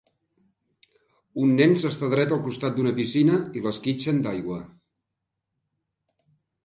Un 1.43 1.51
nen 1.59 1.75
s'està 1.83 2.09
dret 2.15 2.33
al 2.37 2.41
costat 2.47 2.77
d'una 2.79 2.95
piscina 3.01 3.37
i 3.61 3.63
l'esquitxen 3.67 4.25
d'aigua. 4.25 4.59